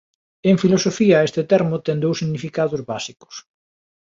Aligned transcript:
En 0.49 0.55
filosofía 0.63 1.25
este 1.27 1.41
termo 1.51 1.75
ten 1.85 1.97
dous 2.03 2.17
significados 2.21 2.81
básicos. 2.91 3.35